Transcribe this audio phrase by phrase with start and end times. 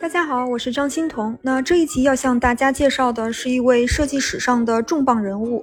[0.00, 1.38] 大家好，我是张欣彤。
[1.42, 5.62] 那这一集要向大家介绍的是一位设计史上的重磅人物，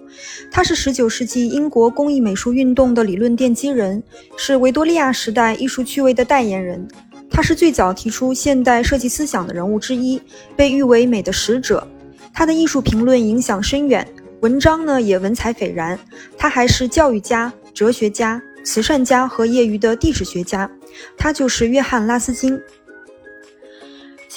[0.52, 4.04] 他是19世纪英国工艺美术运动的理论奠基人，
[4.38, 6.88] 是维多利亚时代艺术趣味的代言人。
[7.32, 10.22] 他是最早提出现代设计思想的人物之一，
[10.56, 11.88] 被誉为美的使者。
[12.32, 14.08] 他的艺术评论影响深远，
[14.42, 16.00] 文章呢也文采斐然。
[16.38, 20.70] 他还是教育家、哲学家、慈善家和业余的地质学家。
[21.18, 22.60] 他就是约翰·拉斯金。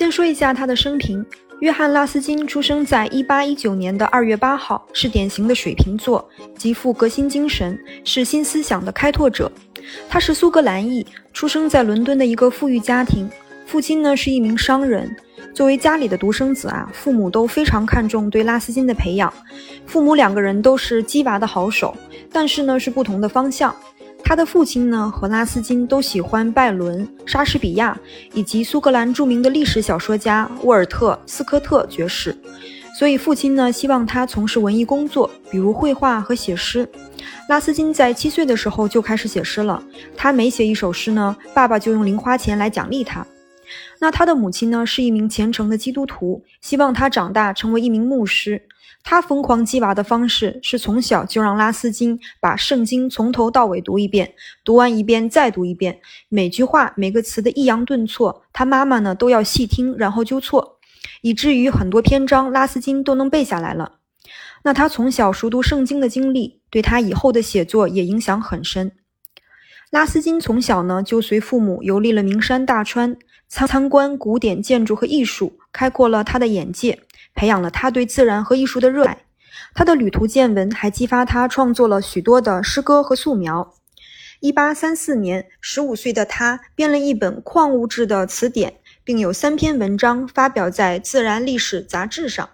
[0.01, 1.23] 先说一下他的生平。
[1.59, 9.53] 约翰·拉斯金出生在1819年的2月8号，是典型的水瓶座，极富革新精神，是新思想的开拓者。
[10.09, 13.29] 他是苏格兰裔，出生在伦敦的一个富裕家庭，
[13.67, 15.15] 父亲呢是一名商人。
[15.53, 19.31] 作为家里的独生子啊，父母都非常看重对拉斯金的培养。
[19.85, 21.95] 父母两个人都是鸡娃的好手，
[22.33, 23.77] 但是呢是不同的方向。
[24.23, 27.99] 他的父亲呢和拉斯金都喜欢拜伦、莎士比亚
[28.33, 32.37] 以及苏格兰著名的历史小说家沃尔特·斯科特爵士，
[32.97, 36.89] 所以父亲呢希望他从事文艺工作，比如绘画和写诗。
[37.49, 39.83] 拉斯金在七岁的时候就开始写诗了，
[40.17, 43.27] 他每写一首诗呢，爸爸就用零花钱来奖励他。
[43.99, 48.63] 那他的母亲呢是一名虔诚的基督徒，希望他长大成为一名牧师。
[49.03, 54.33] 他疯狂鸡娃的方式是从小就让拉斯金把圣经从头到尾读一遍，
[54.65, 60.79] 读完一遍再读一遍，每句话每个词的抑扬顿挫，他妈妈呢都要细听然后纠错，
[61.23, 63.95] 以至于很多篇章拉斯金都能背下来了。
[64.63, 68.93] 那他从小熟读圣经的经历，对他以后的写作也影响很深。
[69.91, 73.17] 拉斯金从小呢就随父母游历了名山大川，
[73.49, 77.01] 参参观古典建筑和艺术，开阔了他的眼界。
[77.35, 79.25] 培养了他对自然和艺术的热爱，
[79.75, 83.75] 他的旅途见闻还激发他创作了许多的诗歌和素描。
[84.41, 92.49] 一八三四年，十五岁的他编了一本矿物质的词典，并有三篇文章发表在《自然历史》杂志上。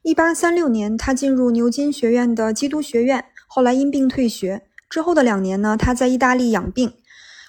[0.00, 4.62] 一八三六年，他进入牛津学院的基督学院，后来因病退学。
[4.88, 6.94] 之后的两年呢，他在意大利养病，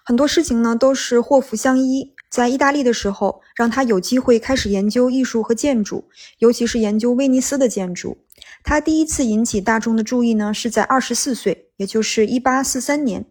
[0.05, 2.12] 很多事情呢都是祸福相依。
[2.33, 8.17] 在意大利的时候，让他有机会开始研究艺术和建筑，尤其是研究威尼斯的建筑。
[8.63, 13.23] 他第一次引起大众的注意呢，是在二十四岁，也就是一八四三年，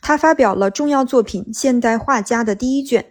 [0.00, 3.04] 他发表了重要作品《现代画家》的第一卷。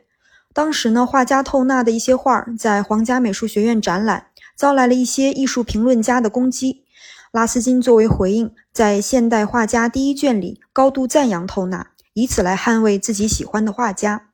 [0.53, 6.85] 当时呢，画家透纳的一些画在皇家美术学院展览，遭来了一些艺术评论家的攻击。
[7.33, 14.29] 拉斯金作为回应，在《现代画家》第一卷里高度赞扬透纳，以此来捍卫自己喜欢的画家。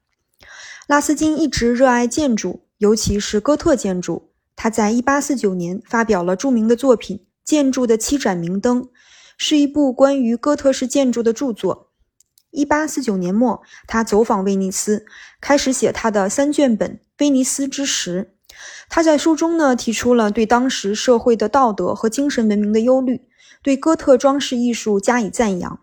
[0.89, 4.31] 拉斯金一直热爱建筑，尤其是哥特建筑。
[4.55, 8.81] 他在1849年发表了著名的作品《建筑的七盏明灯》，
[9.37, 11.91] 是一部关于哥特式建筑的著作。
[12.53, 15.05] 1849年末，他走访威尼斯，
[15.39, 18.31] 开始写他的三卷本《威尼斯之石》。
[18.89, 23.27] 他在书中呢，提出了对当时社会的道德和精神文明的忧虑，
[23.61, 25.81] 对哥特装饰艺术加以赞扬。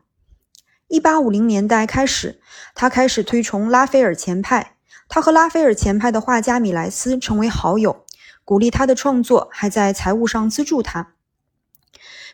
[0.88, 2.40] 1850年代开始，
[2.74, 4.72] 他开始推崇拉斐尔前派。
[5.08, 8.04] 他和拉斐尔前派的画家米莱斯成为好友，
[8.44, 11.12] 鼓励他的创作，还在财务上资助他。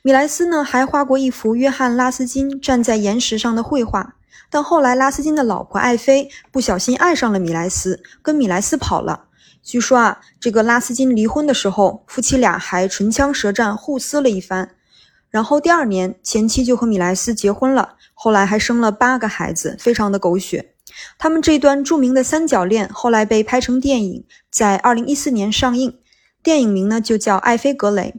[0.02, 4.16] 米莱斯呢，还画过一幅约翰·拉斯金站在岩石上的绘画。
[4.50, 9.28] 但后来，拉斯金的老婆艾菲不小心爱上了米莱斯，跟米莱斯跑了。
[9.62, 14.74] 据说啊，这个拉斯金离婚的时候，夫妻俩还唇枪舌战，互撕了一番。
[15.30, 20.71] 然后第二年，前妻就和米莱斯结婚了，后来还生了八个孩子，非常的狗血。
[21.18, 25.98] 他们这段著名的三角恋后来被拍成电影，在二零一四年上映。
[26.42, 28.14] 电影名呢就叫《艾菲格雷》。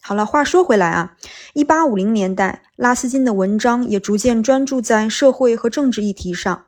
[0.00, 1.16] 好了，话说回来啊，
[1.52, 6.66] 一八五零年代，拉斯金的文章也逐渐专注在社会和政治议题上。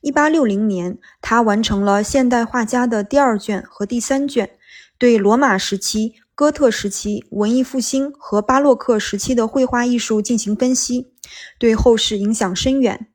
[0.00, 4.50] 一八六零年，他完成了《现代画家》的第二卷和第三卷，
[4.96, 11.08] 对罗马时期、哥特时期、文艺复兴和巴洛克时期的绘画艺术进行分析，
[11.58, 13.08] 对后世影响深远。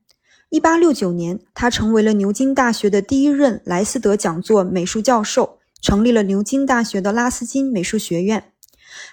[0.54, 8.52] 一八六九年，他成为了牛津大学的第一任莱斯德讲座美术教授，成立了牛津大学的拉斯金美术学院。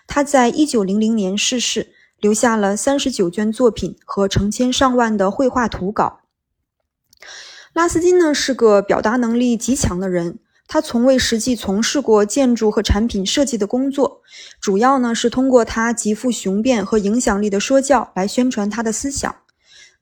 [0.05, 6.19] 他在一九零零年逝世，留下了三十九卷作品和成千上万的绘画图稿。
[7.73, 10.37] 拉斯金呢是个表达能力极强的人，
[10.67, 14.21] 他从未实际从事过建筑和产品设计的工作，
[14.61, 19.35] 主要呢是通过他极富雄辩和影响力的说教来宣传他的思想。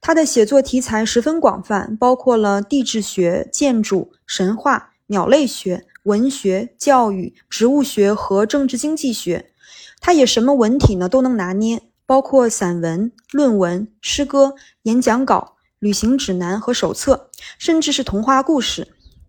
[0.02, 9.52] 他的写作题材十分广泛，包括了地质学、建筑、神话、鸟类学、文学、教育、植物学和政治经济学。
[10.00, 18.88] 他也什么文体呢都能拿捏，包括散文、论文、诗歌、演讲稿、旅行指南和手册，甚至是童话故事。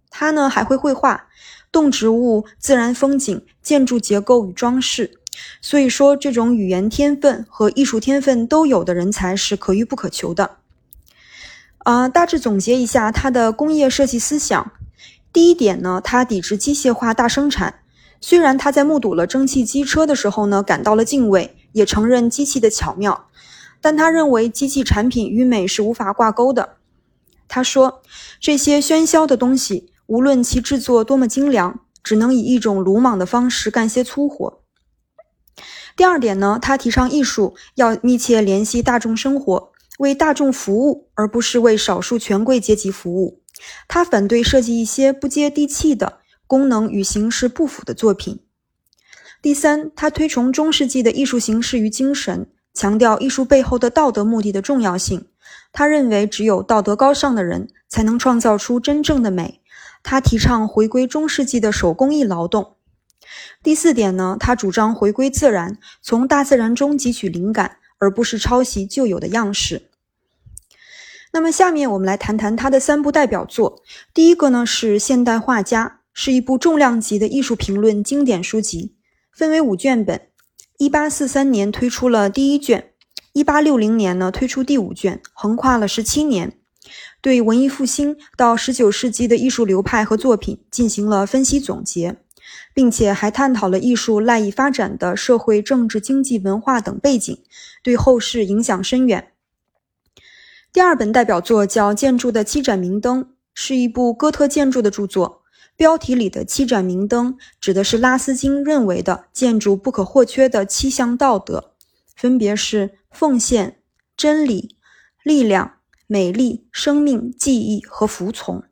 [0.09, 1.29] 他呢还会绘画，
[1.73, 5.19] 动植物、自然风景、建筑结构与装饰。
[5.61, 10.59] 所以说，这种语言天分和艺术天分都有的人才是可遇不可求的。
[11.85, 14.73] 啊，大致总结一下他的工业设计思想。
[15.33, 17.81] 第一点呢，他抵制机械化大生产。
[18.21, 23.29] 虽然他在目睹了蒸汽机车的时候呢，感到了敬畏，也承认机器的巧妙，
[23.81, 26.77] 但他认为机器产品与美是无法挂钩的。
[27.49, 28.03] 他说，
[28.39, 34.61] 这些喧嚣的东西，无论其制作多么精良，只能以一种鲁莽的方式干些粗活。
[35.97, 39.70] 第二点呢，他提倡艺术要密切联系大众生活，
[40.01, 43.43] 为大众服务，而不是为少数权贵阶级服务。
[43.87, 48.41] 他反对设计一些不接地气的、功能与形式不符的作品。
[49.43, 55.27] 第三，他推崇中世纪的艺术形式与精神，强调艺术背后的道德目的的重要性。
[55.71, 59.61] 他认为，只有道德高尚的人才能创造出真正的美。
[60.03, 62.77] 他提倡回归中世纪的手工艺劳动。
[63.63, 69.90] 第四点呢，他主张回归自然，从大自然中汲取灵感，而不是抄袭旧有的样式。
[71.33, 73.83] 那么，下面我们来谈谈他的三部代表作。
[74.13, 78.97] 第一个呢是《现代画家》，是一部重量级的艺术评论经典书籍，
[79.33, 80.21] 分为五卷本。
[80.79, 82.91] 一八四三年推出了第一卷，
[83.33, 86.53] 一八六零年呢推出第五卷，横跨了十七年，
[87.21, 92.17] 对文艺复兴到十九世纪的艺术流派和作品进行了分析总结，
[92.75, 97.39] 并且还探讨了艺术赖以发展的社会、政治、经济、文化等背景，
[97.85, 99.30] 对后世影响深远。
[100.73, 105.43] 第二本代表作叫《建筑的七盏明灯》，是一部哥特建筑的著作。
[105.75, 111.73] 标题里的七盏明灯指的是拉斯金认为的建筑不可或缺的七项道德，
[112.15, 113.81] 分别是奉献、
[114.17, 114.77] 真理、
[115.25, 118.63] 力量、美丽、生命、记忆和服从。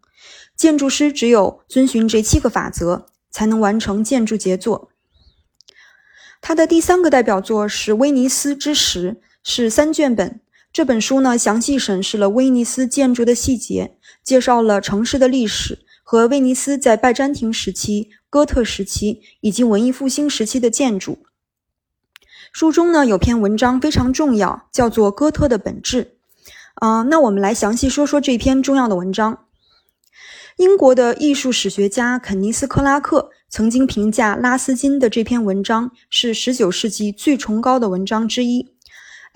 [0.55, 4.91] 建筑师只有遵循这七个法则，才能完成建筑杰作。
[6.41, 9.13] 他的第三个代表作是《威尼斯之石》，
[9.43, 10.41] 是三卷本。
[10.79, 21.19] 这本书呢，详细审视了威尼斯建筑的细节，介绍了城市的历史和威尼斯在拜占庭时期、哥特时期以及文艺复兴时期的建筑。
[22.53, 26.05] 书中呢有篇文章非常重要，叫做《哥特的本质》。
[26.77, 29.47] 啊，那我们来详细说说这篇重要的文章。
[30.59, 38.77] 英国的艺术史学家肯尼斯·克拉克曾经评价拉斯金的这篇文章是19世纪最崇高的文章之一。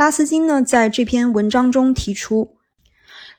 [0.03, 2.57] 拉斯金呢，在这篇文章中提出，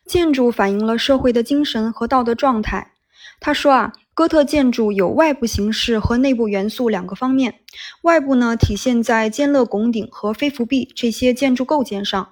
[0.06, 2.94] 建筑反映了社会的精神和道德状态。
[3.42, 7.56] 他说啊，哥特建筑有外部形式和内部元素两个方面。
[8.04, 12.30] 外部呢，体现在尖勒拱顶和飞扶壁这些建筑构件上。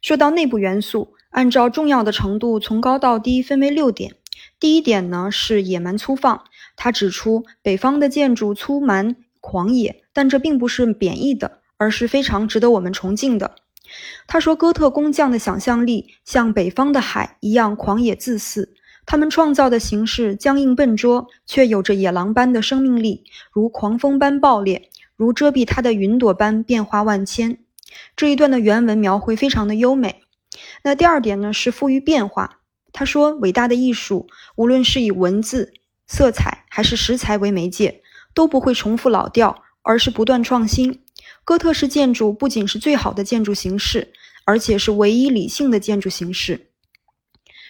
[0.00, 4.14] 说到内部元素，按照重要的程度从高到低分为六点。
[4.58, 6.44] 第一点呢是野蛮粗放。
[6.76, 11.60] 他指出，北方的建筑粗蛮狂野，但这并不是贬义的。
[11.78, 13.56] 而是非常值得我们崇敬的。
[14.26, 18.74] 他说，哥特工匠的想象力像北方的海一样狂野自私，
[19.04, 27.58] 他们创造的形式僵硬笨拙，却有着野狼般的生命力，如狂风般暴烈，如遮蔽它的云朵般变化万千。
[28.16, 30.22] 这一段的原文描绘非常的优美。
[30.82, 32.58] 那第二点呢，是富于变化。
[32.92, 35.72] 他说，伟大的艺术，无论是以文字、
[36.06, 38.02] 色彩还是石材为媒介，
[38.34, 41.02] 都不会重复老调，而是不断创新。
[41.46, 44.12] 哥特式建筑不仅是最好的建筑形式，
[44.44, 46.66] 而且是唯一理性的建筑形式。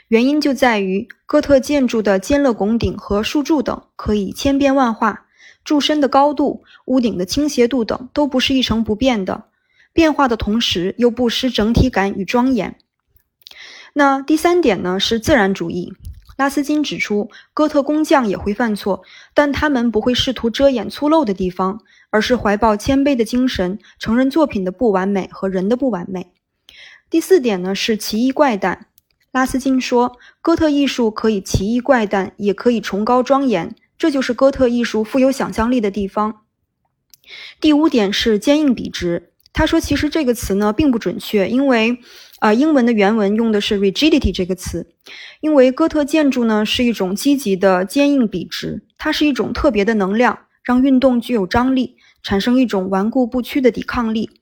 [0.08, 5.26] 原因就在于哥特建筑的尖勒拱顶和树柱等可以千变万化，
[5.62, 9.44] 柱身的高度、屋顶的倾斜度等都不是一成不变的，
[9.92, 12.78] 变化的同时又不失整体感与庄严。
[13.92, 15.92] 那第三点呢，是自然主义。
[16.38, 19.02] 拉斯金指出，哥特工匠也会犯错，
[19.34, 21.80] 但他们不会试图遮掩粗陋的地方，
[22.10, 26.32] 而是怀抱谦卑的精神，承认作品的不完美和人的不完美。
[27.08, 28.86] 第四点呢是奇异怪诞。
[29.32, 36.42] 拉斯金说，哥特艺术可以奇异怪诞，也可以崇高庄严，这就是哥特艺术富有想象力的地方。
[37.60, 39.32] 第五点是坚硬笔直。
[39.52, 41.98] 他说，其实这个词呢并不准确，因为。
[42.38, 44.86] 啊，英文的原文用的是 rigidity 这个词，
[45.40, 54.40] 因为哥特建筑呢是一种积极的坚硬笔直，它是一种特别的能量，让运动具有张力，产生一种顽固不屈的抵抗力。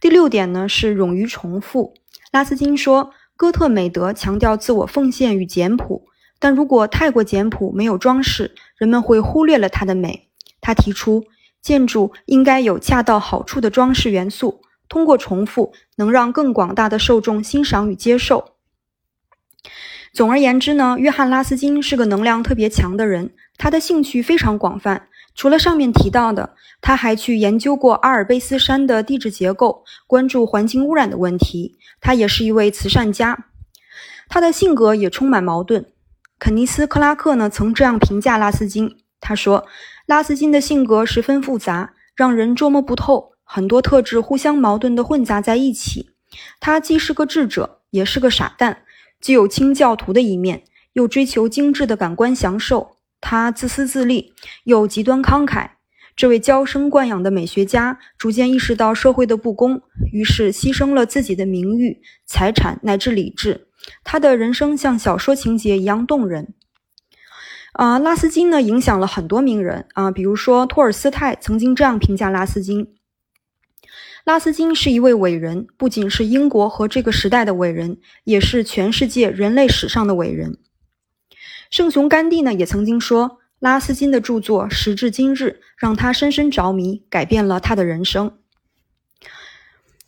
[0.00, 1.92] 第六点呢是勇于重复。
[2.32, 6.06] 拉斯金说，哥特美德强调自我奉献与简朴，
[6.38, 10.30] 但如果太过简朴，没有装饰，人们会忽略了它的美。
[10.62, 11.26] 他提出，
[11.60, 14.62] 建筑应该有恰到好处的装饰元素。
[14.88, 18.54] 通过重复，能让更广大的受众欣赏与接受。
[20.12, 25.09] 总而言之呢，约翰·拉斯金是个能量特别强的人，他的兴趣非常广泛。
[25.34, 31.78] 除了上面提到的，他还去研究过阿尔卑斯山的地质结构，关注环境污染的问题。
[32.00, 33.46] 他也是一位慈善家，
[34.28, 35.86] 他的性格也充满矛盾。
[36.38, 39.66] 肯尼斯·克拉克呢曾这样评价拉斯金，他说
[40.06, 46.10] ：“拉斯金的性格十分复杂，让人捉摸不透，很多特质互相矛盾地混杂在一起。
[46.58, 48.82] 他既是个智者，也是个傻蛋。”
[49.20, 50.62] 既有清教徒的一面，
[50.94, 52.96] 又追求精致的感官享受。
[53.20, 54.32] 他自私自利，
[54.64, 55.70] 又极端慷慨。
[56.16, 59.80] 这位娇生惯养的美学家逐渐意识到社会的不公，
[60.12, 63.68] 于是牺牲了自己的名誉、财产乃至理智。
[64.04, 66.52] 他的人生像小说情节一样动人。
[67.72, 72.94] 啊，拉斯金呢，影响了很多名人啊，比如说托尔斯泰曾经这样评价拉斯金。
[74.24, 80.58] 拉斯金是一位伟人，不仅是英国和这个时代的伟人，也是全世界人类史上的伟人。
[81.70, 88.36] 圣雄甘地呢也曾经说，拉斯金的著作时至今日让他深深着迷，改变了他的人生。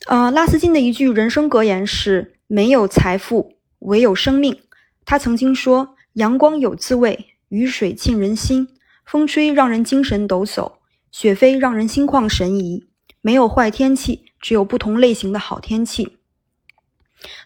[0.07, 4.61] 呃，拉斯金的一句人生格言是：“没有财富，唯有生命。”
[5.05, 8.67] 他曾经说：“阳光有滋味，雨水沁人心，
[9.05, 10.73] 风吹让人精神抖擞，
[11.11, 12.89] 雪飞让人心旷神怡。”
[13.25, 16.17] 没有坏天气，只有不同类型的好天气。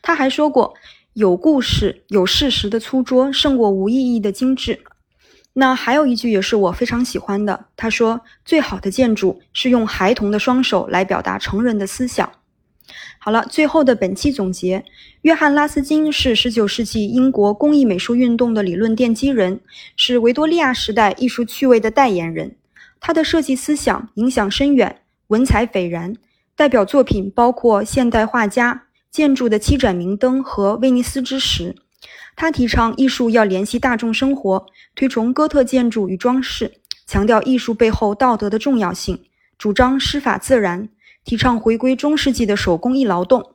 [0.01, 0.73] 他还说过，
[1.17, 4.81] 有故事、有事实的粗拙胜过无意义的精致。
[5.53, 12.31] 那还有一句也是我非常喜欢的，他说：“最好的建筑是用孩童的双手来表达成人的思想。”
[13.17, 14.85] 好了，最后的本期总结：
[15.23, 19.59] 约翰·拉斯金是19世纪英国工艺美术运动的理论奠基人，
[19.95, 22.55] 是维多利亚时代艺术趣味的代言人。
[22.99, 25.01] 他的设计思想影响深远。
[25.29, 26.15] 文采斐然，
[26.55, 31.75] 代表作品包括现代画家、建筑的七盏明灯和威尼斯之石。
[32.35, 36.73] 他提倡艺术要联系大众生活，推崇哥特建筑与装饰，
[37.07, 39.23] 强调艺术背后道德的重要性，
[39.57, 40.89] 主张师法自然，
[41.23, 43.53] 提倡回归中世纪的手工艺劳动。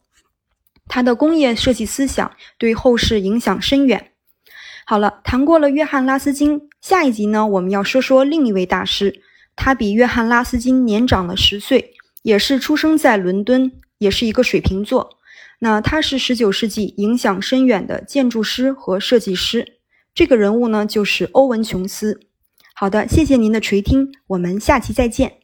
[0.88, 4.10] 他的工业设计思想对后世影响深远。
[4.84, 9.22] 好了，谈过了约翰·拉斯金，下一集呢，我们要说说另一位大师。
[9.54, 15.18] 他比约翰·拉斯金年长了十岁，也是出生在伦敦，也是一个水瓶座。
[15.64, 19.78] 那他是十九世纪影响深远的建筑师和设计师。
[20.12, 22.18] 这个人物呢，就是欧文·琼斯。
[22.74, 25.41] 好的，谢谢您的垂听，我们下期再见。